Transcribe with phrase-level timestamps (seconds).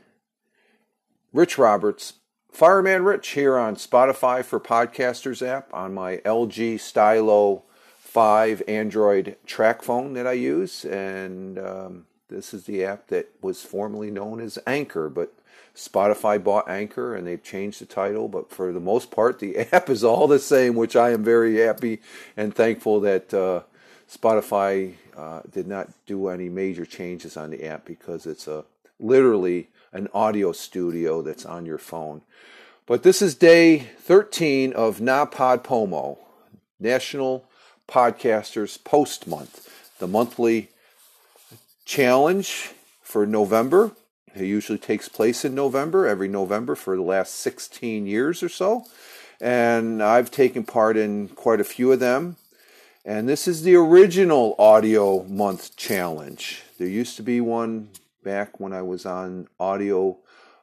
[1.34, 2.14] Rich Roberts,
[2.52, 7.64] Fireman Rich here on Spotify for Podcasters app on my LG Stylo
[8.10, 13.62] 5 Android track phone that I use and um, this is the app that was
[13.62, 15.34] formerly known as Anchor, but
[15.76, 18.28] Spotify bought Anchor and they've changed the title.
[18.28, 21.58] But for the most part, the app is all the same, which I am very
[21.58, 22.02] happy
[22.36, 23.62] and thankful that uh,
[24.10, 28.66] Spotify uh, did not do any major changes on the app because it's a
[29.00, 32.22] literally an audio studio that's on your phone.
[32.88, 36.18] But this is day 13 of NaPodPoMo,
[36.80, 37.49] National
[37.90, 40.70] Podcasters Post Month, the monthly
[41.86, 43.92] challenge for November.
[44.36, 48.86] It usually takes place in November, every November for the last 16 years or so.
[49.42, 52.36] And I've taken part in quite a few of them.
[53.04, 56.62] And this is the original Audio Month Challenge.
[56.78, 57.90] There used to be one
[58.24, 60.18] back when I was on Audio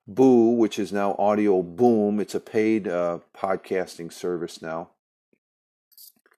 [0.07, 2.21] Boo, which is now Audio Boom.
[2.21, 4.91] It's a paid uh, podcasting service now.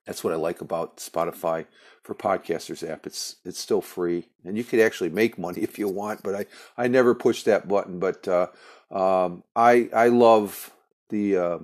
[0.09, 1.67] That's what I like about Spotify
[2.01, 3.05] for podcasters app.
[3.05, 6.23] It's it's still free, and you could actually make money if you want.
[6.23, 6.45] But I
[6.83, 7.99] I never push that button.
[7.99, 8.47] But uh,
[8.89, 10.71] um, I I love
[11.09, 11.59] the uh,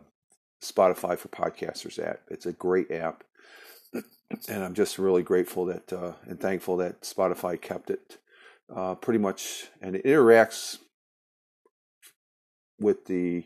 [0.61, 2.19] Spotify for podcasters app.
[2.29, 3.23] It's a great app,
[4.47, 8.19] and I'm just really grateful that uh, and thankful that Spotify kept it
[8.71, 10.77] uh, pretty much, and it interacts
[12.79, 13.45] with the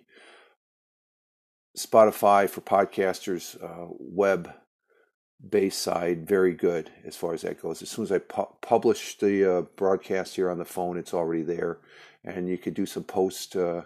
[1.78, 4.52] Spotify for podcasters uh, web
[5.48, 7.82] base side very good as far as that goes.
[7.82, 11.44] As soon as I pu- publish the uh, broadcast here on the phone, it's already
[11.44, 11.80] there,
[12.24, 13.84] and you could do some post uh,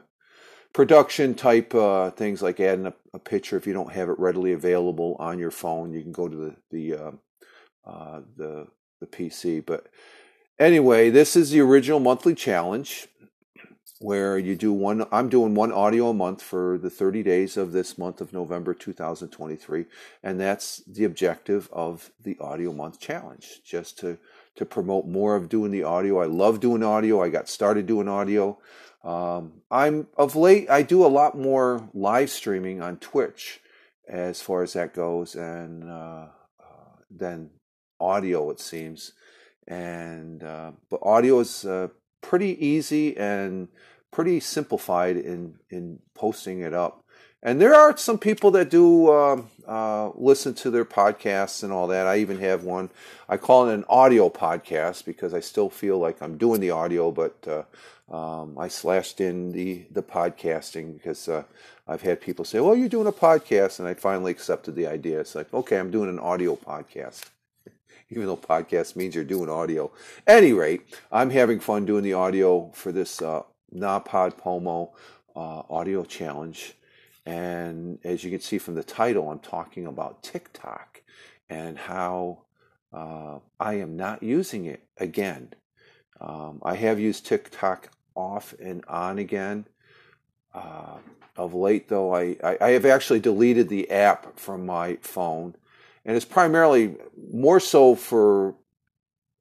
[0.74, 4.54] production type uh, things like adding a, a, picture if you don't have it readily
[4.54, 5.94] available on your phone.
[5.94, 7.12] You can go to the the uh,
[7.86, 8.68] uh, the
[9.00, 9.64] the PC.
[9.66, 9.88] But
[10.60, 13.08] anyway, this is the original monthly challenge
[14.04, 17.72] where you do one i'm doing one audio a month for the 30 days of
[17.72, 19.86] this month of november 2023
[20.22, 24.18] and that's the objective of the audio month challenge just to
[24.56, 26.22] to promote more of doing the audio.
[26.22, 27.24] I love doing audio.
[27.24, 28.60] I got started doing audio.
[29.04, 33.60] Um, i'm of late i do a lot more live streaming on twitch
[34.08, 36.28] as far as that goes and uh,
[36.62, 37.50] uh, than
[38.00, 39.12] audio it seems.
[39.68, 41.90] And uh, but audio is uh,
[42.22, 43.68] pretty easy and
[44.14, 47.04] pretty simplified in in posting it up.
[47.46, 51.88] And there are some people that do uh, uh, listen to their podcasts and all
[51.88, 52.08] that.
[52.08, 52.90] I even have one.
[53.28, 57.12] I call it an audio podcast because I still feel like I'm doing the audio,
[57.12, 57.64] but uh,
[58.16, 61.44] um, I slashed in the the podcasting because uh,
[61.86, 65.20] I've had people say, "Well, you're doing a podcast," and I finally accepted the idea.
[65.20, 67.26] It's like, okay, I'm doing an audio podcast
[68.10, 69.92] even though podcast means you're doing audio.
[70.28, 70.82] Any rate,
[71.12, 73.44] I'm having fun doing the audio for this uh,
[73.76, 74.92] NaPodPoMo
[75.36, 76.74] uh, audio challenge.
[77.26, 81.02] And as you can see from the title, I'm talking about TikTok
[81.50, 82.44] and how
[82.92, 85.54] uh, I am not using it again.
[86.20, 89.66] Um, I have used TikTok off and on again.
[90.54, 90.98] Uh,
[91.36, 95.56] of late, though, I, I, I, have actually deleted the app from my phone.
[96.06, 96.96] And it's primarily
[97.32, 98.54] more so for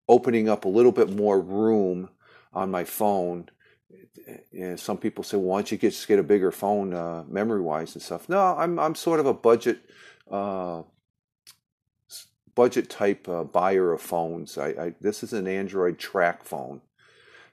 [0.08, 2.08] opening up a little bit more room
[2.54, 3.50] on my phone
[4.52, 7.60] and some people say, well, why don't you just get a bigger phone, uh, memory
[7.60, 8.28] wise and stuff?
[8.28, 9.80] No, I'm I'm sort of a budget
[10.30, 10.82] uh,
[12.54, 14.58] budget type uh, buyer of phones.
[14.58, 16.80] I, I, this is an Android track phone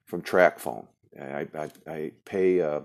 [0.05, 0.87] from TracFone.
[1.19, 2.61] I I, I pay.
[2.61, 2.81] Uh,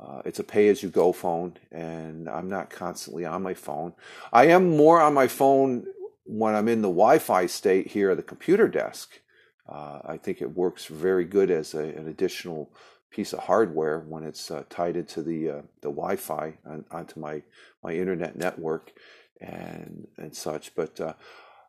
[0.00, 3.94] uh, it's a pay as you go phone, and I'm not constantly on my phone.
[4.32, 5.86] I am more on my phone
[6.24, 9.20] when I'm in the Wi-Fi state here at the computer desk.
[9.68, 12.70] Uh, I think it works very good as a, an additional
[13.10, 17.42] piece of hardware when it's uh, tied into the uh, the Wi-Fi on, onto my
[17.82, 18.92] my internet network
[19.40, 20.74] and and such.
[20.74, 21.14] But uh,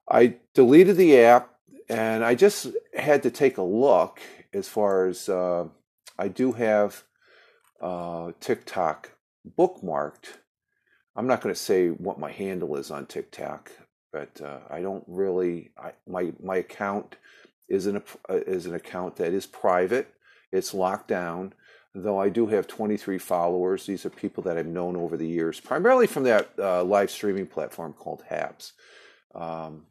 [0.09, 1.53] I deleted the app,
[1.87, 4.19] and I just had to take a look
[4.53, 5.67] as far as uh,
[6.17, 7.03] I do have
[7.79, 9.11] uh, TikTok
[9.57, 10.39] bookmarked.
[11.15, 13.71] I'm not going to say what my handle is on TikTok,
[14.11, 15.71] but I don't really.
[15.77, 17.15] I, my my account
[17.67, 20.13] is an uh, is an account that is private.
[20.51, 21.53] It's locked down.
[21.93, 23.85] Though I do have 23 followers.
[23.85, 27.47] These are people that I've known over the years, primarily from that uh, live streaming
[27.47, 28.73] platform called Habs.
[29.33, 29.85] Um,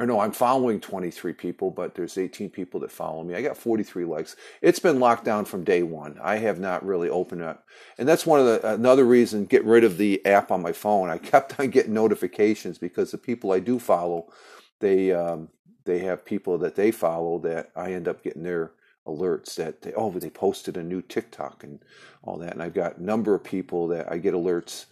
[0.00, 3.34] or no, I'm following 23 people, but there's 18 people that follow me.
[3.34, 4.34] I got 43 likes.
[4.62, 6.18] It's been locked down from day one.
[6.22, 7.66] I have not really opened up,
[7.98, 11.10] and that's one of the another reason get rid of the app on my phone.
[11.10, 14.32] I kept on getting notifications because the people I do follow,
[14.80, 15.50] they um,
[15.84, 18.72] they have people that they follow that I end up getting their
[19.06, 21.80] alerts that they, oh they posted a new TikTok and
[22.22, 24.86] all that, and I've got a number of people that I get alerts,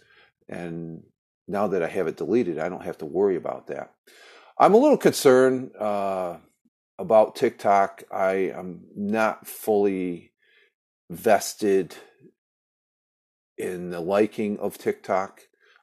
[0.47, 1.03] and
[1.47, 3.93] now that I have it deleted, I don't have to worry about that.
[4.57, 6.37] I'm a little concerned uh,
[6.97, 8.03] about TikTok.
[8.11, 10.31] I am not fully
[11.09, 11.95] vested
[13.57, 15.41] in the liking of TikTok.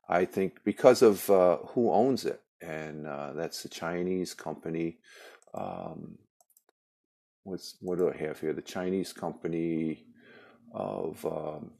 [0.08, 4.98] I think because of uh, who owns it, and uh, that's the Chinese company.
[5.54, 6.18] Um,
[7.44, 8.52] what's what do I have here?
[8.52, 10.04] The Chinese company
[10.72, 11.72] of um,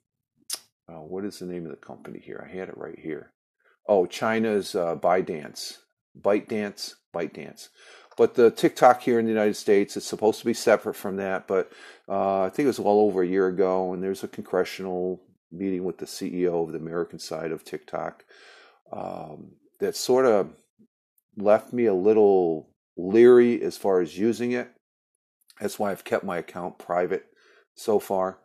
[0.89, 2.47] uh, what is the name of the company here?
[2.49, 3.33] I had it right here.
[3.89, 5.79] Oh, China's uh, ByteDance.
[6.21, 7.69] ByteDance, ByteDance.
[8.17, 11.47] But the TikTok here in the United States is supposed to be separate from that.
[11.47, 11.71] But
[12.09, 15.85] uh, I think it was well over a year ago, and there's a congressional meeting
[15.85, 18.25] with the CEO of the American side of TikTok
[18.93, 20.51] um, that sort of
[21.37, 24.71] left me a little leery as far as using it.
[25.61, 27.27] That's why I've kept my account private
[27.75, 28.39] so far.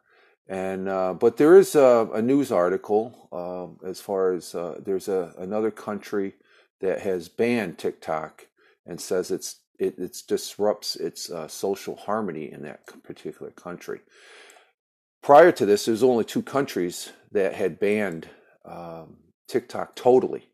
[0.47, 5.07] And uh, but there is a, a news article um, as far as uh, there's
[5.07, 6.35] a another country
[6.81, 8.47] that has banned TikTok
[8.85, 14.01] and says it's it it's disrupts its uh, social harmony in that particular country.
[15.21, 18.27] Prior to this, there's only two countries that had banned
[18.65, 19.17] um,
[19.47, 20.50] TikTok totally.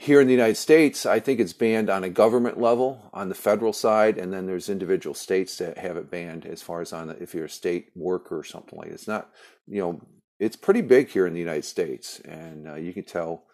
[0.00, 3.34] Here in the United States, I think it's banned on a government level, on the
[3.34, 7.10] federal side, and then there's individual states that have it banned as far as on
[7.20, 8.94] if you're a state worker or something like that.
[8.94, 9.28] It's not,
[9.66, 10.00] you know,
[10.38, 13.44] it's pretty big here in the United States, and uh, you can tell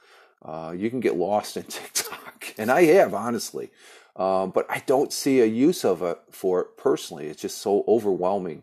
[0.45, 3.73] uh, you can get lost in TikTok, and I have honestly,
[4.15, 7.27] um, but I don't see a use of it for it personally.
[7.27, 8.63] It's just so overwhelming,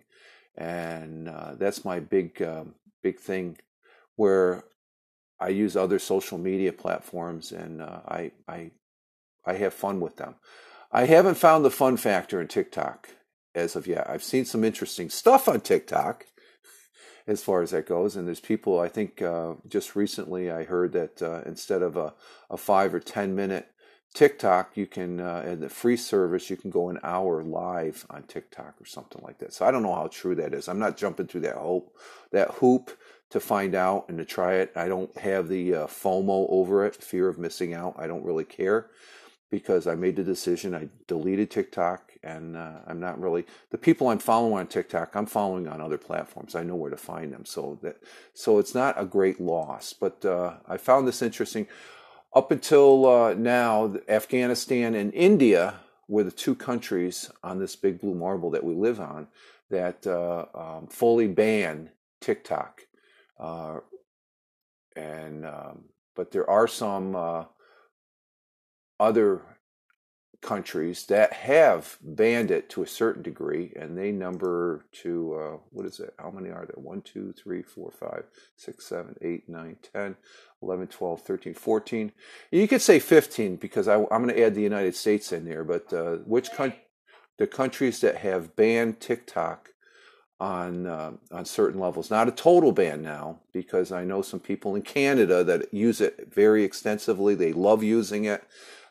[0.56, 3.58] and uh, that's my big um, big thing.
[4.16, 4.64] Where
[5.40, 8.72] I use other social media platforms, and uh, I I
[9.46, 10.36] I have fun with them.
[10.92, 13.10] I haven't found the fun factor in TikTok
[13.56, 14.10] as of yet.
[14.10, 16.26] I've seen some interesting stuff on TikTok
[17.28, 18.16] as far as that goes.
[18.16, 22.14] And there's people, I think uh, just recently I heard that uh, instead of a,
[22.50, 23.70] a five or 10 minute
[24.14, 28.24] TikTok, you can, uh, in the free service, you can go an hour live on
[28.24, 29.54] TikTok or something like that.
[29.54, 30.68] So I don't know how true that is.
[30.68, 31.96] I'm not jumping through that hope,
[32.32, 32.92] that hoop
[33.34, 34.72] to find out and to try it.
[34.76, 37.96] I don't have the uh, FOMO over it, fear of missing out.
[37.98, 38.92] I don't really care
[39.50, 40.76] because I made the decision.
[40.76, 45.16] I deleted TikTok, and uh, I'm not really the people I'm following on TikTok.
[45.16, 46.54] I'm following on other platforms.
[46.54, 47.98] I know where to find them, so that
[48.36, 49.94] so it's not a great loss.
[49.94, 51.66] But uh, I found this interesting.
[52.36, 58.14] Up until uh, now, Afghanistan and India were the two countries on this big blue
[58.14, 59.28] marble that we live on
[59.72, 61.90] that uh, um, fully ban
[62.22, 62.84] TikTok,
[63.44, 63.80] uh,
[64.96, 65.84] and um,
[66.16, 67.44] but there are some uh,
[69.00, 69.42] other
[70.42, 75.86] countries that have banned it to a certain degree, and they number to uh, what
[75.86, 76.14] is it?
[76.18, 76.82] How many are there?
[76.82, 78.24] 1, 2, 3, 4, 5,
[78.56, 80.16] 6, 7, 8, 9, 10,
[80.62, 82.12] 11, 12, 13, 14.
[82.52, 85.66] You could say 15 because I, am going to add the United States in there,
[85.66, 86.74] but uh, which con-
[87.38, 89.73] the countries that have banned TikTok
[90.44, 92.12] on uh, on certain levels.
[92.12, 96.34] Not a total ban now, because I know some people in Canada that use it
[96.34, 97.34] very extensively.
[97.34, 98.44] They love using it.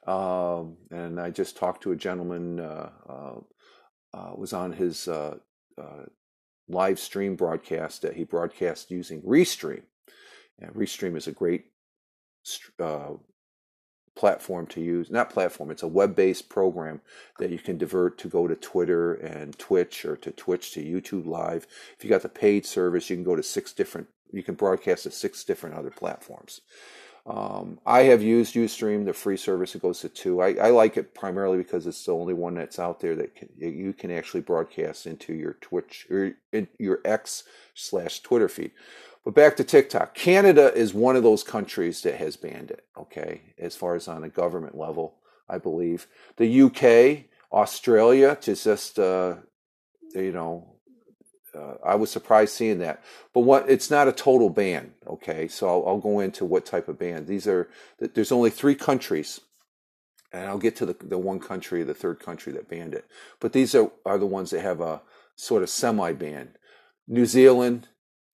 [0.06, 3.34] Um, and I just talked to a gentleman, uh, uh,
[4.14, 5.36] uh was on his uh,
[5.76, 6.06] uh,
[6.68, 9.82] live stream broadcast that he broadcast using Restream.
[10.58, 11.66] And Restream is a great
[14.22, 15.10] platform to use.
[15.10, 17.00] Not platform, it's a web based program
[17.40, 21.26] that you can divert to go to Twitter and Twitch or to Twitch to YouTube
[21.26, 21.66] Live.
[21.98, 25.02] If you got the paid service, you can go to six different, you can broadcast
[25.02, 26.60] to six different other platforms.
[27.26, 29.74] Um, I have used Restream, the free service.
[29.74, 30.40] It goes to two.
[30.40, 33.48] I, I, like it primarily because it's the only one that's out there that can,
[33.58, 36.34] you can actually broadcast into your Twitch or
[36.78, 37.42] your X
[37.74, 38.70] slash Twitter feed.
[39.24, 40.14] But back to TikTok.
[40.14, 42.84] Canada is one of those countries that has banned it.
[42.98, 45.16] Okay, as far as on a government level,
[45.48, 49.36] I believe the UK, Australia, to just uh,
[50.14, 50.72] you know
[51.54, 53.02] uh, I was surprised seeing that.
[53.32, 55.48] But what it's not a total ban, okay?
[55.48, 57.26] So I'll, I'll, go into what type of ban.
[57.26, 59.40] These are there's only three countries,
[60.32, 63.06] and I'll get to the the one country, the third country that banned it.
[63.40, 65.02] But these are are the ones that have a
[65.36, 66.56] sort of semi ban:
[67.06, 67.88] New Zealand,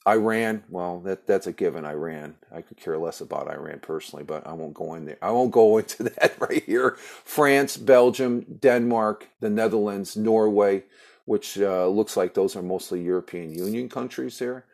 [0.09, 1.85] Iran, well, that that's a given.
[1.85, 5.19] Iran, I could care less about Iran personally, but I won't go in there.
[5.21, 6.97] I won't go into that right here.
[7.25, 10.85] France, Belgium, Denmark, the Netherlands, Norway,
[11.27, 14.65] which uh, looks like those are mostly European Union countries there,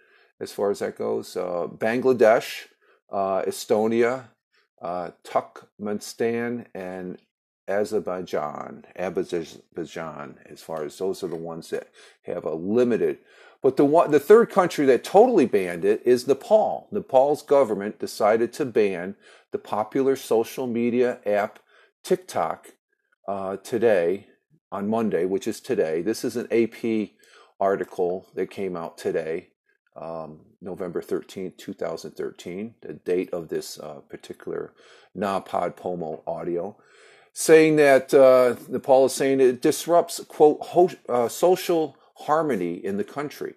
[0.41, 1.37] as far as that goes.
[1.37, 2.67] Uh, Bangladesh,
[3.11, 4.27] uh, Estonia,
[4.81, 7.19] uh, Turkmenistan, and
[7.67, 11.89] Azerbaijan, Azerbaijan, as far as those are the ones that
[12.23, 13.19] have a limited
[13.65, 16.87] but the one, the third country that totally banned it is Nepal.
[16.93, 19.17] Nepal's government decided to ban
[19.53, 21.61] the popular social media app
[22.05, 22.75] TikTok
[23.27, 24.27] uh, today,
[24.71, 26.03] on Monday, which is today.
[26.03, 27.13] This is an AP
[27.59, 29.49] article that came out today,
[29.97, 34.75] um, November 13th, 2013, the date of this uh, particular
[35.17, 36.77] NaPodPoMo audio,
[37.33, 43.05] saying that uh, Nepal is saying it disrupts, quote, ho- uh, social harmony in the
[43.05, 43.55] country.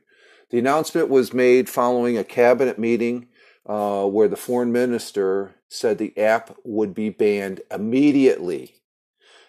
[0.49, 3.27] The announcement was made following a cabinet meeting
[3.65, 8.75] uh, where the foreign minister said the app would be banned immediately.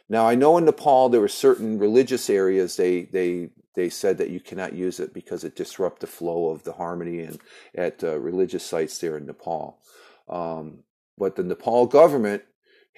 [0.08, 4.30] Now, I know in Nepal there were certain religious areas they they they said that
[4.30, 7.38] you cannot use it because it disrupts the flow of the harmony and
[7.74, 9.78] at uh, religious sites there in Nepal.
[10.28, 10.80] Um,
[11.16, 12.42] but the Nepal government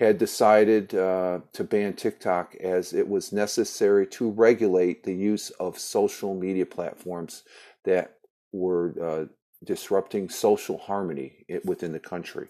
[0.01, 5.79] had decided uh, to ban TikTok as it was necessary to regulate the use of
[5.79, 7.43] social media platforms
[7.85, 8.17] that
[8.51, 9.27] were uh,
[9.63, 12.49] disrupting social harmony within the country,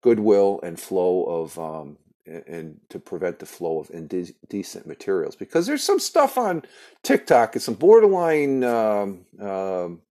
[0.00, 5.82] goodwill and flow of um, and to prevent the flow of indecent materials because there's
[5.82, 6.62] some stuff on
[7.02, 10.02] TikTok, it's some borderline um, um,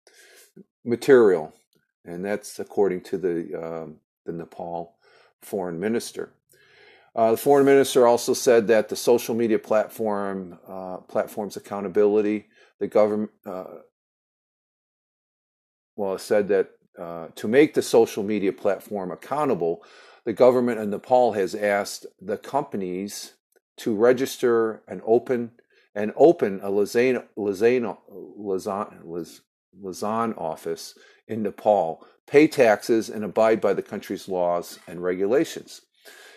[0.84, 1.54] material,
[2.04, 4.96] and that's according to the um, the Nepal
[5.42, 6.34] foreign minister.
[7.16, 12.48] Uh, the foreign minister also said that the social media platform uh, platform's accountability,
[12.80, 13.64] the government, uh,
[15.96, 19.82] well, said that uh, to make the social media platform accountable,
[20.26, 23.36] the government of Nepal has asked the companies
[23.78, 25.52] to register and open
[25.94, 29.02] and open a Lausanne, Lausanne, Lausanne,
[29.82, 35.82] Lausanne office in Nepal, pay taxes, and abide by the country's laws and regulations.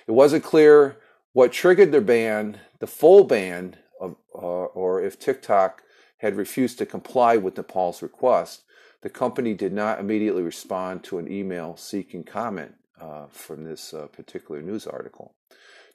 [0.09, 0.97] It wasn't clear
[1.35, 5.83] what triggered the ban, the full ban, of, uh, or if TikTok
[6.19, 8.63] had refused to comply with Nepal's request.
[9.03, 14.07] The company did not immediately respond to an email seeking comment uh, from this uh,
[14.07, 15.35] particular news article.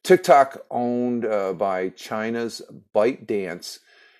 [0.03, 2.61] TikTok, owned uh, by China's
[2.93, 3.79] ByteDance,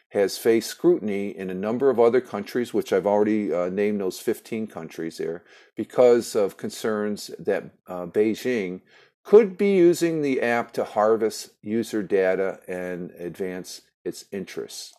[0.09, 4.19] has faced scrutiny in a number of other countries, which I've already uh, named those
[4.19, 5.43] 15 countries there,
[5.75, 8.81] because of concerns that uh, Beijing
[9.23, 14.93] could be using the app to harvest user data and advance its interests.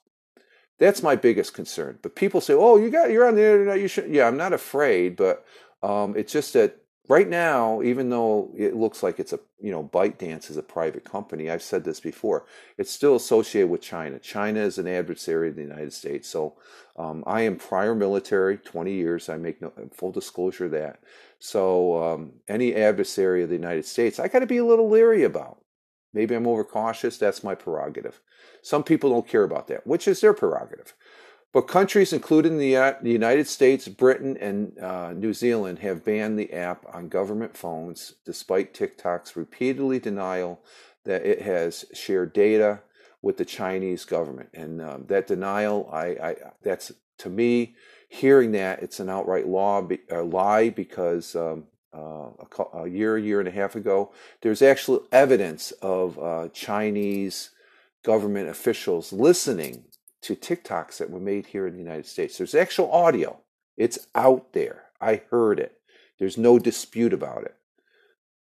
[0.79, 1.99] That's my biggest concern.
[2.03, 3.81] But people say, "Oh, you got you're on the internet.
[3.81, 5.45] You should." Yeah, I'm not afraid, but
[5.83, 9.85] um, it's just that right now, even though it looks like it's a you know
[9.85, 12.47] ByteDance is a private company, I've said this before.
[12.79, 14.19] It's still associated with China.
[14.19, 16.29] China is an adversary of the United States.
[16.29, 16.57] So
[16.97, 19.29] um, I am prior military, 20 years.
[19.29, 21.01] I make no, full disclosure of that.
[21.39, 25.25] So um, any adversary of the United States, I got to be a little leery
[25.25, 25.59] about.
[26.13, 27.19] Maybe I'm overcautious.
[27.19, 28.21] That's my prerogative.
[28.63, 30.95] Some people don't care about that, which is their prerogative.
[31.55, 36.37] But countries, including the, uh, the United States, Britain, and uh, New Zealand, have banned
[36.37, 40.61] the app on government phones despite TikTok's repeatedly denial
[41.05, 42.81] that it has shared data
[43.23, 44.49] with the Chinese government.
[44.53, 47.77] And um, that denial, I, I, that's to me,
[48.09, 53.39] hearing that it's an outright law, uh, lie because um, uh, a, a, year, year
[53.39, 57.51] and a half ago, there's actual evidence of uh, Chinese
[58.03, 59.85] government officials listening
[60.25, 62.39] to TikToks that were made here in the United States.
[62.39, 63.41] There's actual audio.
[63.77, 64.85] It's out there.
[65.01, 65.79] I heard it.
[66.19, 67.57] There's no dispute about it.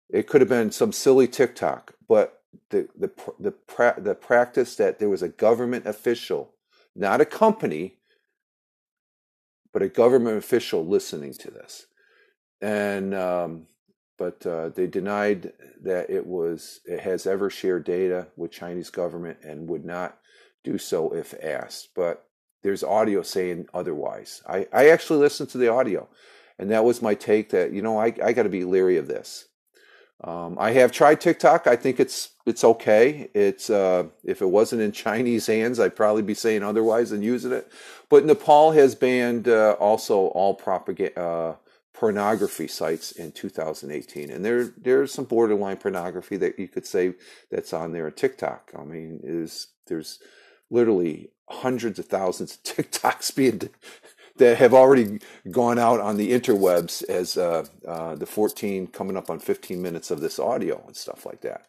[0.10, 4.98] It could have been some silly TikTok, but the the the, pra- the practice that
[4.98, 6.56] there was a government official,
[6.96, 7.98] not a company,
[9.72, 11.86] but a government official listening to this,
[12.60, 13.68] and um,
[14.18, 19.38] but uh, they denied that it was it has ever shared data with Chinese government
[19.44, 20.19] and would not
[20.64, 21.90] do so if asked.
[21.96, 22.26] But
[22.64, 24.42] there's audio saying otherwise.
[24.48, 26.08] I, I actually listened to the audio,
[26.58, 29.08] and that was my take that you know I I got to be leery of
[29.08, 29.46] this.
[30.22, 31.66] Um, I have tried TikTok.
[31.66, 33.30] I think it's it's okay.
[33.34, 37.54] It's uh, if it wasn't in Chinese hands, I'd probably be saying otherwise and using
[37.54, 37.72] it.
[38.10, 41.56] But Nepal has banned uh, also all propaganda uh,
[41.94, 47.14] pornography sites in 2018, and there there's some borderline pornography that you could say
[47.50, 48.12] that's on there.
[48.12, 50.20] TikTok, I mean, is there's
[50.70, 53.70] literally hundreds of thousands of TikToks being
[54.38, 55.20] that have already
[55.52, 60.12] gone out on the interwebs as uh, uh, the 14 coming up on 15 minutes
[60.12, 61.66] of this audio and stuff like that.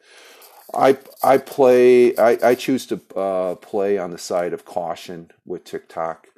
[0.73, 5.65] I I play I, I choose to uh, play on the side of caution with
[5.65, 6.29] TikTok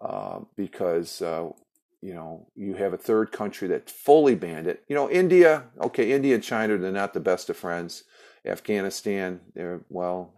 [0.00, 1.48] uh, because uh,
[2.00, 4.84] you know you have a third country that fully banned it.
[4.88, 8.04] You know India, okay, India and China they're not the best of friends.
[8.46, 10.34] Afghanistan, they're well,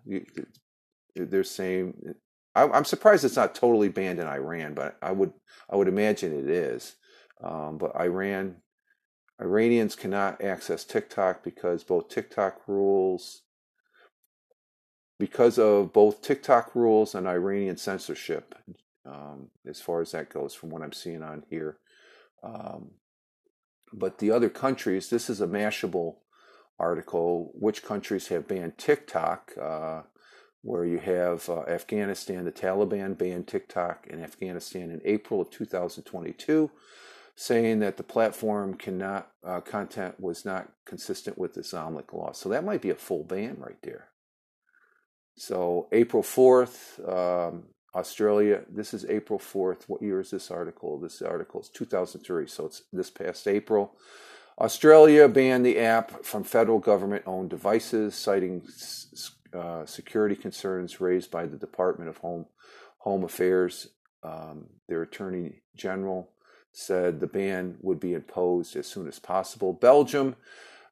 [1.17, 2.15] they're saying
[2.57, 5.33] I'm surprised it's not totally banned in Iran, but I would
[5.69, 6.95] I would imagine it is.
[7.43, 8.57] Um, but Iran,
[9.41, 13.43] Iranians cannot access TikTok because both TikTok rules,
[15.19, 18.55] because of both TikTok rules and Iranian censorship,
[19.05, 21.79] um, as far as that goes, from what I'm seeing on here.
[22.45, 22.93] Um,
[23.93, 26.17] but the other countries, this is a Mashable
[26.79, 27.51] article.
[27.55, 29.53] Which countries have banned TikTok?
[29.61, 30.03] Uh,
[30.65, 36.71] where you have uh, Afghanistan, the Taliban banned TikTok in Afghanistan in April of 2022,
[37.37, 42.33] saying that the platform cannot uh, content was not consistent with the Islamic law.
[42.33, 44.09] So that might be a full ban right there.
[45.37, 48.63] So April 4th, um, Australia.
[48.71, 49.83] This is April 4th.
[49.87, 50.99] What year is this article?
[50.99, 53.93] This article is 2003, so it's this past April.
[54.59, 58.63] Australia banned the app from federal government owned devices, citing
[59.55, 62.47] uh, security concerns raised by the Department of Home
[62.99, 63.89] Home Affairs.
[64.23, 66.31] Um, their attorney general
[66.73, 69.73] said the ban would be imposed as soon as possible.
[69.73, 70.37] Belgium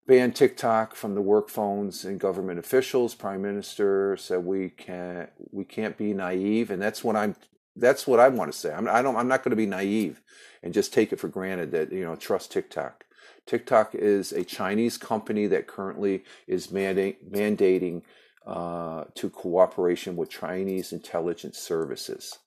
[0.07, 3.15] banned TikTok from the work phones and government officials.
[3.15, 7.37] Prime Minister said we can't we can't be naive, and that's what I'm.
[7.75, 8.73] That's what I want to say.
[8.73, 9.17] I'm, I don't.
[9.17, 10.21] I'm not going to be naive
[10.63, 13.05] and just take it for granted that you know trust TikTok.
[13.47, 18.03] TikTok is a Chinese company that currently is mandating
[18.47, 22.39] uh, to cooperation with Chinese intelligence services.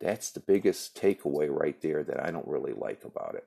[0.00, 3.46] That's the biggest takeaway right there that I don't really like about it.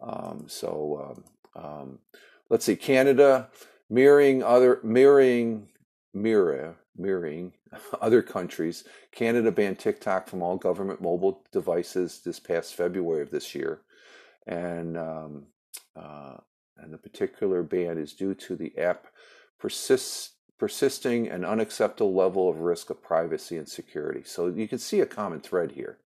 [0.00, 1.24] Um, so
[1.56, 1.98] um, um,
[2.50, 3.48] let's see, Canada
[3.88, 5.68] mirroring other mirroring
[6.12, 7.52] mirror mirroring
[8.00, 8.84] other countries.
[9.12, 13.80] Canada banned TikTok from all government mobile devices this past February of this year,
[14.46, 15.46] and um,
[15.94, 16.36] uh,
[16.78, 19.06] and the particular ban is due to the app
[19.58, 24.22] persists persisting an unacceptable level of risk of privacy and security.
[24.24, 25.98] So you can see a common thread here.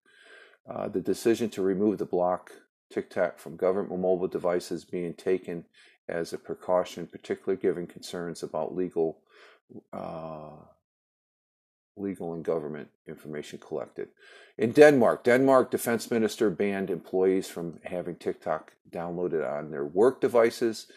[0.69, 2.51] Uh, the decision to remove the block
[2.91, 5.65] TikTok from government mobile devices being taken
[6.07, 9.19] as a precaution, particularly given concerns about legal,
[9.93, 10.51] uh,
[11.95, 14.09] legal and government information collected.
[14.57, 20.87] In Denmark, Denmark defense minister banned employees from having TikTok downloaded on their work devices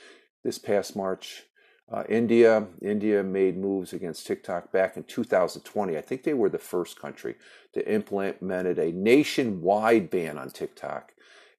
[0.43, 1.45] this past March.
[1.92, 5.99] Uh, India, India made moves against TikTok back in 2020.
[5.99, 7.35] I think they were the first country
[7.75, 11.12] to implemented a nationwide ban on TikTok,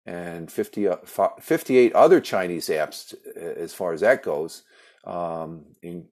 [0.06, 0.96] and 50, uh,
[1.40, 4.64] 58 other Chinese apps, as far as that goes,
[5.06, 6.06] um, in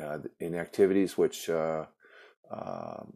[0.00, 1.84] uh, in activities which uh,
[2.50, 3.12] um,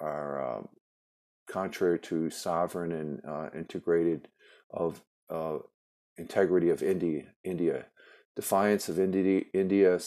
[0.00, 0.68] are um,
[1.48, 4.28] contrary to sovereign and uh, integrated
[4.70, 5.58] of uh,
[6.18, 7.86] integrity of India, India,
[8.36, 9.98] defiance of India, India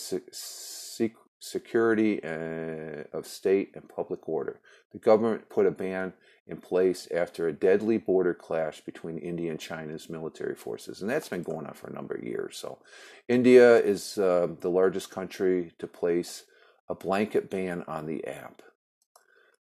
[1.42, 4.60] security uh, of state and public order.
[4.92, 6.14] The government put a ban
[6.48, 11.30] in place after a deadly border clash between India and China's military forces, and that's
[11.30, 12.58] been going on for a number of years.
[12.58, 12.78] So,
[13.28, 16.44] India is uh, the largest country to place
[16.88, 18.62] a blanket ban on the app.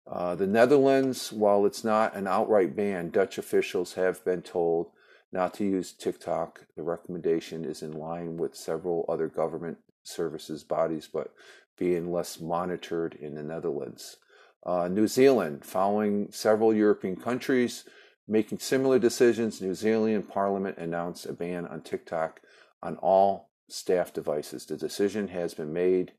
[0.09, 4.91] Uh, the Netherlands, while it's not an outright ban, Dutch officials have been told
[5.35, 6.65] not to use TikTok.
[6.75, 11.33] The recommendation is in line with several other government services bodies, but
[11.77, 14.17] being less monitored in the Netherlands.
[14.65, 17.83] Uh, New Zealand, following several European countries
[18.27, 22.41] making similar decisions, New Zealand Parliament announced a ban on TikTok
[22.81, 24.65] on all staff devices.
[24.65, 26.13] The decision has been made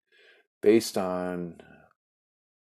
[0.63, 1.61] based on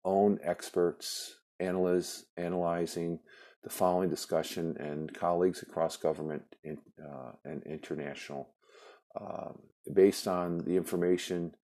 [0.05, 3.19] own experts analyze, analyzing
[3.63, 8.49] the following discussion and colleagues across government in, uh, and international.
[9.19, 9.59] Um,
[9.91, 11.55] based on the information,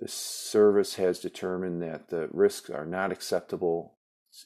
[0.00, 3.94] the service has determined that the risks are not acceptable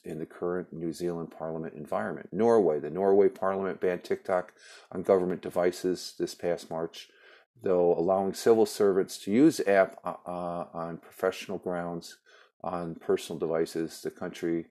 [0.03, 2.29] in the current New Zealand Parliament environment.
[2.31, 4.53] Norway, the Norway Parliament banned TikTok
[4.91, 7.07] on government devices this past March,
[7.63, 12.17] though allowing civil servants to use app uh, uh on professional grounds
[12.61, 14.01] on personal devices.
[14.01, 14.67] The country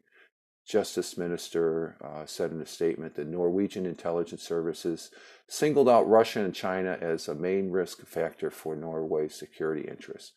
[0.67, 5.11] Justice Minister uh, said in a statement that Norwegian intelligence services
[5.47, 10.33] singled out Russia and China as a main risk factor for Norway's security interests.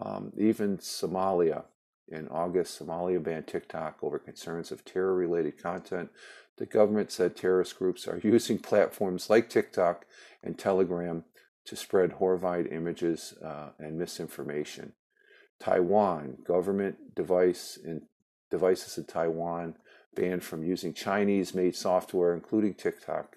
[0.00, 1.64] Um, even Somalia
[2.06, 6.10] In August, Somalia banned TikTok over concerns of terror related content.
[6.58, 10.06] The government said terrorist groups are using platforms like TikTok
[10.42, 11.24] and Telegram
[11.64, 14.92] to spread horrified images uh, and misinformation.
[15.58, 18.02] Taiwan, government device in,
[18.54, 19.76] devices in Taiwan
[20.14, 23.36] banned from using Chinese made software, including TikTok.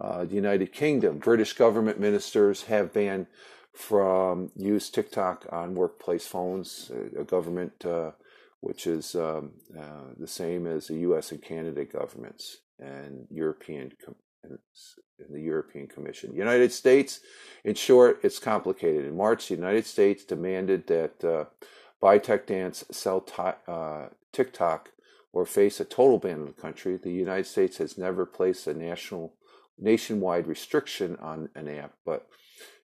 [0.00, 3.26] Uh, the United Kingdom, British government ministers have banned
[3.72, 6.90] from use TikTok on workplace phones.
[7.18, 8.12] A government uh,
[8.64, 11.32] which is um, uh, the same as the U.S.
[11.32, 13.92] and Canada governments and European
[14.42, 16.34] in the European Commission.
[16.34, 17.20] United States,
[17.62, 19.04] in short, it's complicated.
[19.04, 21.44] In March, the United States demanded that uh,
[22.02, 24.90] ByteDance sell t- uh, TikTok
[25.32, 26.96] or face a total ban in the country.
[26.96, 29.34] The United States has never placed a national
[29.78, 32.28] nationwide restriction on an app, but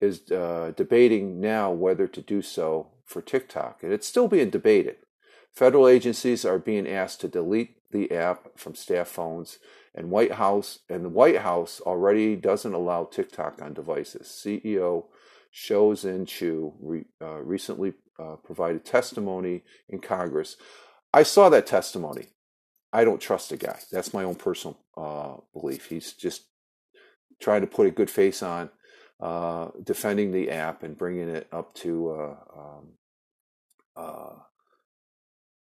[0.02, 4.98] is uh, debating now whether to do so for TikTok, and it's still being debated.
[5.54, 9.60] Federal agencies are being asked to delete the app from staff phones,
[9.96, 14.28] and White House and the White House already doesn't allow TikTok on devices.
[14.28, 15.06] CEO
[15.52, 20.58] Shou Chew re, uh, recently uh, provided testimony in Congress.
[21.14, 22.28] I saw that testimony.
[22.92, 23.80] I don't trust the guy.
[23.92, 25.88] That's my own personal uh, belief.
[25.88, 26.44] He's just
[27.42, 28.70] trying to put a good face on,
[29.20, 32.88] uh, defending the app and bringing it up to uh, um,
[33.96, 34.36] uh,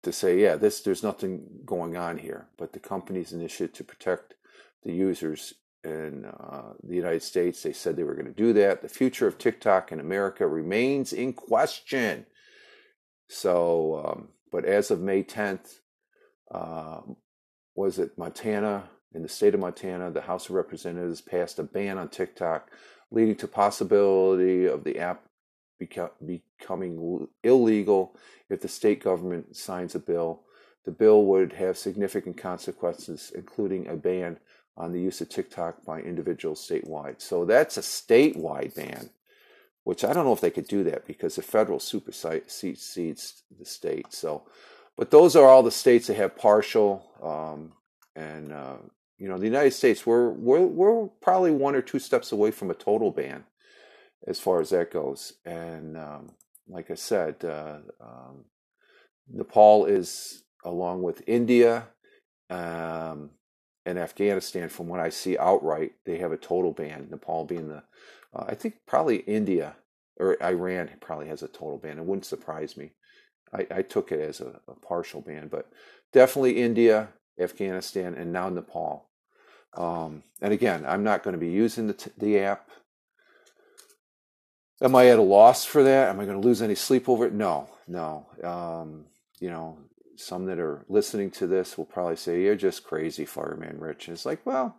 [0.03, 4.35] to say, yeah, this there's nothing going on here, but the company's initiative to protect
[4.83, 8.83] the users in uh, the United States, they said they were going to do that.
[8.83, 12.27] The future of TikTok in America remains in question.
[13.29, 15.79] So, um, but as of May 10th,
[16.51, 17.01] uh,
[17.75, 18.91] was it Montana?
[19.15, 22.71] In the state of Montana, the House of Representatives passed a ban on TikTok,
[23.11, 25.25] leading to possibility of the app
[25.79, 28.17] becoming illegal
[28.49, 30.43] if the state government signs a bill.
[30.85, 34.39] The bill would have significant consequences, including a ban
[34.77, 37.21] on the use of TikTok by individuals statewide.
[37.21, 39.11] So that's a statewide ban,
[39.85, 44.13] which I don't know if they could do that because the federal supersedes the state.
[44.13, 44.43] So,
[44.97, 47.11] but those are all the states that have partial.
[47.23, 47.73] Um,
[48.15, 48.77] and uh,
[49.19, 52.71] you know, the United States, we're we're we're probably one or two steps away from
[52.71, 53.45] a total ban
[54.27, 55.35] as far as that goes.
[55.45, 56.33] And um,
[56.69, 58.45] like I said, uh, um,
[59.29, 61.89] Nepal is along with India
[62.49, 63.31] um,
[63.87, 64.69] and Afghanistan.
[64.69, 67.09] From what I see outright, they have a total ban.
[67.11, 67.83] Nepal being the,
[68.35, 69.77] uh, I think probably India
[70.19, 71.99] or Iran probably has a total ban.
[71.99, 72.93] It wouldn't surprise me.
[73.53, 75.71] I, I took it as a, a, partial ban, but
[76.13, 79.09] definitely India, Afghanistan, and now Nepal.
[79.77, 82.71] Um, and again, I'm not going to be using the, t- the app.
[84.83, 86.09] Am I at a loss for that?
[86.09, 87.33] Am I going to lose any sleep over it?
[87.33, 88.27] No, no.
[88.43, 89.07] Um,
[89.41, 89.79] you know,
[90.17, 94.09] some that are listening to this will probably say, You're just crazy, Fireman Rich.
[94.09, 94.77] And it's like, well,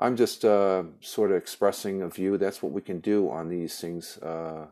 [0.00, 2.38] I'm just uh, sort of expressing a view.
[2.38, 4.68] That's what we can do on these things, uh,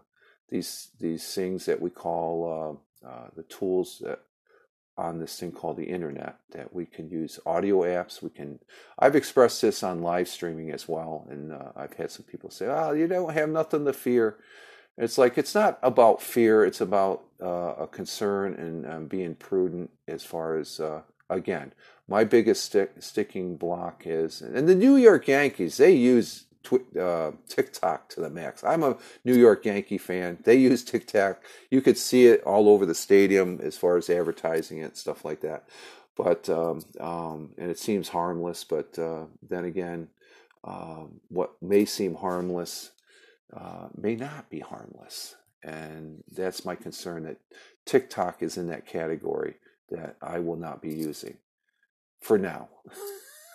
[0.49, 4.21] these these things that we call uh, uh the tools that
[4.97, 8.23] on this thing called the internet that we can use audio apps.
[8.23, 8.59] We can.
[8.99, 12.67] I've expressed this on live streaming as well, and uh, I've had some people say,
[12.67, 14.39] "Oh, you don't have nothing to fear."
[14.97, 19.91] It's like it's not about fear; it's about uh, a concern and um, being prudent
[20.09, 20.81] as far as
[21.31, 21.73] again.
[22.07, 26.47] My biggest stick, sticking block is, and the New York Yankees they use
[26.99, 28.65] uh, TikTok to the max.
[28.65, 30.39] I'm a New York Yankee fan.
[30.45, 31.43] They use TikTok.
[31.71, 35.41] You could see it all over the stadium as far as advertising it, stuff like
[35.41, 35.69] that.
[36.17, 40.09] But um, um, and it seems harmless, but uh, then again,
[40.65, 42.91] um, what may seem harmless
[43.57, 47.23] uh, may not be harmless, and that's my concern.
[47.23, 47.39] That
[47.87, 49.55] TikTok is in that category
[49.91, 51.37] that I will not be using
[52.21, 52.69] for now.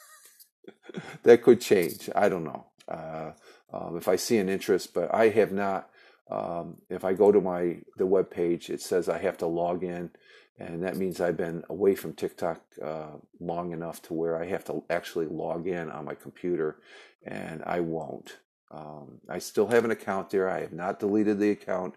[1.24, 2.10] that could change.
[2.16, 3.32] I don't know uh,
[3.72, 5.90] um, if I see an interest, but I have not.
[6.32, 9.84] Um, if I go to my the web page, it says I have to log
[9.84, 10.12] in,
[10.58, 14.64] and that means I've been away from TikTok uh, long enough to where I have
[14.66, 16.78] to actually log in on my computer,
[17.26, 18.38] and I won't.
[18.72, 20.50] Um, I still have an account there.
[20.50, 21.96] I have not deleted the account,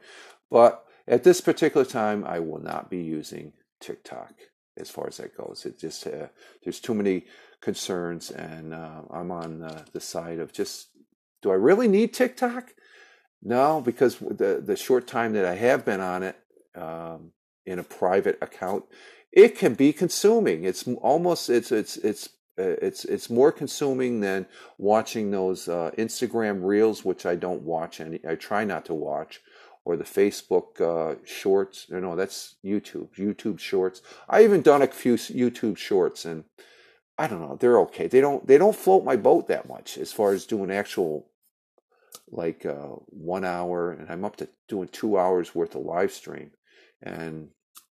[0.50, 4.34] but at this particular time, I will not be using TikTok
[4.76, 5.64] as far as that goes.
[5.64, 6.28] It just uh,
[6.62, 7.24] there's too many
[7.60, 9.60] concerns, and uh, I'm on
[9.92, 10.88] the side of just
[11.42, 12.74] do I really need TikTok?
[13.42, 16.36] No, because the the short time that I have been on it
[16.74, 17.32] um,
[17.64, 18.84] in a private account,
[19.32, 20.64] it can be consuming.
[20.64, 24.46] It's almost it's it's it's uh, it's it's more consuming than
[24.78, 28.20] watching those uh, Instagram reels, which I don't watch any.
[28.26, 29.40] I try not to watch,
[29.86, 31.86] or the Facebook uh, Shorts.
[31.88, 33.08] No, no, that's YouTube.
[33.16, 34.02] YouTube Shorts.
[34.28, 36.42] I even done a few YouTube Shorts, and
[37.16, 37.56] I don't know.
[37.58, 38.08] They're okay.
[38.08, 41.28] They don't they don't float my boat that much as far as doing actual
[42.32, 46.50] like uh, one hour, and I'm up to doing two hours worth of live stream,
[47.00, 47.50] and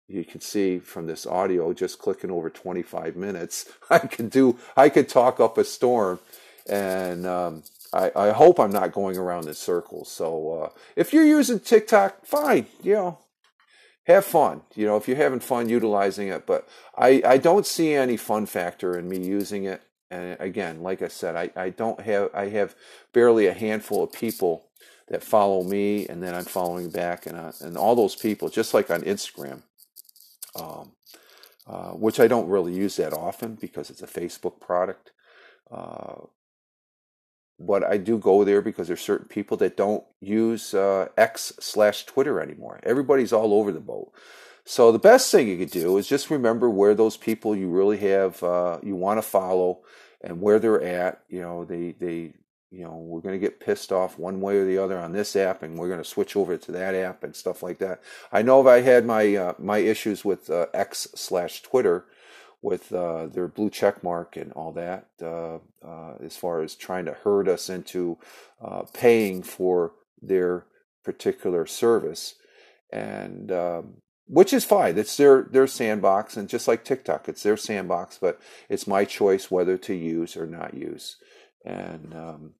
[0.08, 4.90] you can see from this audio just clicking over 25 minutes i could do i
[4.90, 6.18] could talk up a storm
[6.68, 10.10] and um, I, I, hope i'm not going around in circles.
[10.10, 13.18] So uh, if you're using tiktok fine you know
[14.04, 14.62] have fun.
[14.74, 18.46] You know if you're having fun utilizing it but i, I don't see any fun
[18.46, 19.82] factor in me using it.
[20.10, 22.74] And again like i said I, I don't have i have
[23.12, 24.66] barely a handful of people
[25.08, 28.74] that follow me and then i'm following back and, uh, and all those people just
[28.74, 29.62] like on instagram
[30.54, 30.92] um,
[31.66, 35.12] uh, which I don't really use that often because it's a Facebook product.
[35.70, 36.26] Uh,
[37.66, 42.04] but I do go there because there's certain people that don't use uh, X slash
[42.04, 42.80] Twitter anymore.
[42.82, 44.12] Everybody's all over the boat.
[44.64, 47.98] So the best thing you could do is just remember where those people you really
[47.98, 49.80] have uh, you want to follow
[50.20, 51.22] and where they're at.
[51.28, 52.34] You know, they they
[52.72, 55.36] you know, we're going to get pissed off one way or the other on this
[55.36, 58.00] app, and we're going to switch over to that app and stuff like that.
[58.32, 62.06] I know I had my uh, my issues with uh, X slash Twitter,
[62.62, 67.04] with uh, their blue check mark and all that, uh, uh, as far as trying
[67.04, 68.16] to herd us into
[68.64, 70.64] uh, paying for their
[71.04, 72.36] particular service,
[72.92, 73.94] and um,
[74.26, 74.96] which is fine.
[74.96, 79.50] It's their their sandbox, and just like TikTok, it's their sandbox, but it's my choice
[79.50, 81.16] whether to use or not use
[81.64, 82.54] and um,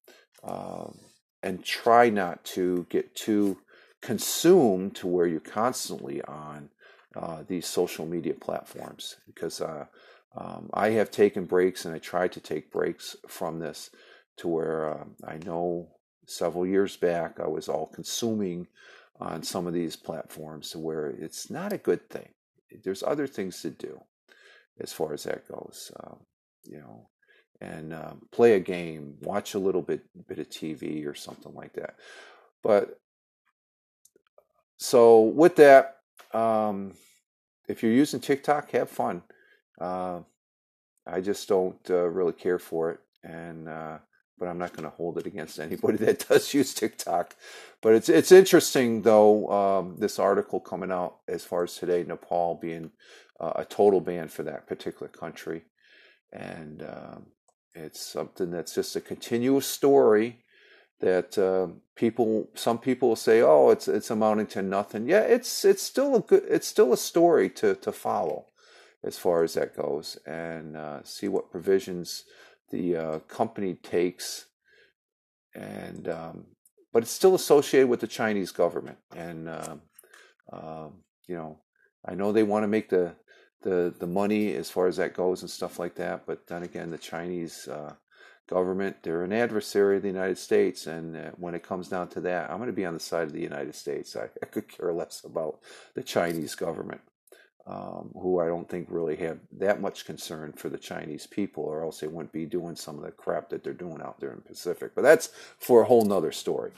[0.45, 0.99] um,
[1.43, 3.59] and try not to get too
[4.01, 6.71] consumed to where you're constantly on
[7.16, 9.87] uh, these social media platforms because uh,
[10.37, 13.90] um, I have taken breaks and I tried to take breaks from this
[14.38, 15.88] to where uh, I know
[16.27, 18.68] several years back I was all consuming
[19.20, 22.29] on some of these platforms to where it's not a good thing.
[22.83, 24.01] There's other things to do
[24.81, 25.92] as far as that goes.
[26.03, 26.20] Um,
[26.64, 27.09] you know,
[27.61, 31.75] and uh, play a game, watch a little bit bit of TV or something like
[31.75, 31.96] that.
[32.62, 32.98] But
[34.77, 35.98] so with that,
[36.33, 36.94] um,
[37.68, 39.22] if you're using TikTok, have fun.
[39.81, 40.20] Uh,
[41.07, 43.98] I just don't uh, really care for it, and uh,
[44.38, 47.35] but I'm not going to hold it against anybody that does use TikTok.
[47.81, 52.59] But it's it's interesting though um, this article coming out as far as today, Nepal
[52.61, 52.90] being
[53.40, 55.62] uh, a total ban for that particular country,
[56.33, 57.27] and um,
[57.75, 60.42] it's something that's just a continuous story
[61.03, 65.65] that uh, people, some people will say, "Oh, it's it's amounting to nothing." Yeah, it's
[65.65, 68.47] it's still a good, it's still a story to to follow,
[69.05, 72.25] as far as that goes, and uh, see what provisions
[72.71, 74.47] the uh, company takes,
[75.55, 76.47] and um,
[76.93, 79.83] but it's still associated with the Chinese government, and um,
[80.53, 80.93] um
[81.27, 81.59] you know,
[82.05, 83.17] I know they want to make the
[83.62, 86.27] the the money as far as that goes and stuff like that.
[86.27, 87.95] But then again, the Chinese uh,
[88.53, 92.21] government they're an adversary of the United States, and uh, when it comes down to
[92.21, 94.17] that, I'm going to be on the side of the United States.
[94.25, 95.61] I, I could care less about
[95.95, 97.01] the Chinese government.
[97.65, 101.85] Um, who I don't think really have that much concern for the Chinese people, or
[101.85, 104.38] else they wouldn't be doing some of the crap that they're doing out there in
[104.38, 104.97] the Pacific.
[104.97, 105.29] But that's
[105.61, 106.73] for a whole nother story.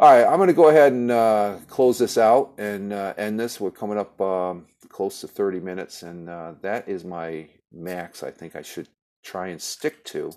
[0.00, 3.38] All right, I'm going to go ahead and uh, close this out and uh, end
[3.38, 3.60] this.
[3.60, 8.24] We're coming up um, close to 30 minutes, and uh, that is my max.
[8.24, 8.88] I think I should
[9.22, 10.32] try and stick to.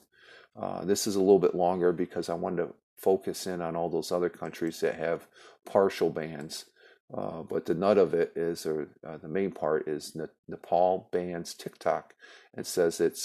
[0.60, 3.90] Uh, this is a little bit longer because I wanted to focus in on all
[3.90, 5.28] those other countries that have
[5.66, 6.66] partial bans.
[7.14, 11.10] Uh, but the nut of it is, or uh, the main part is Ne- Nepal
[11.12, 12.14] bans TikTok
[12.54, 13.18] and says it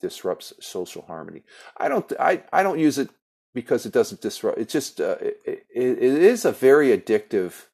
[0.00, 1.42] disrupts social harmony.
[1.76, 3.10] I don't, I, I don't use it
[3.54, 4.58] because it doesn't disrupt.
[4.58, 7.66] It's just uh, it, it, it is a very addictive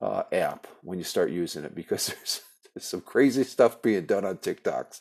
[0.00, 2.40] uh, app when you start using it because there's,
[2.74, 5.00] there's some crazy stuff being done on TikToks.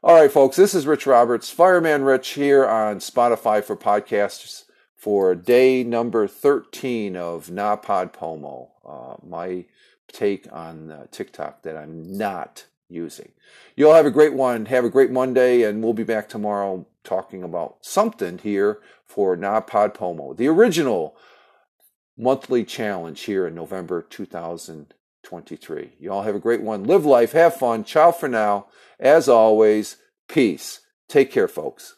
[0.00, 5.34] All right, folks, this is Rich Roberts, Fireman Rich here on Spotify for podcasts for
[5.34, 9.64] day number 13 of Na Pod Pomo, uh, my
[10.06, 13.32] take on uh, TikTok that I'm not using.
[13.74, 14.66] You all have a great one.
[14.66, 19.60] Have a great Monday, and we'll be back tomorrow talking about something here for Na
[19.60, 21.16] Pod Pomo, the original
[22.16, 24.06] monthly challenge here in November
[25.28, 25.92] 2023.
[26.00, 26.84] You all have a great one.
[26.84, 27.84] Live life, have fun.
[27.84, 28.66] Ciao for now.
[28.98, 30.80] As always, peace.
[31.06, 31.96] Take care, folks.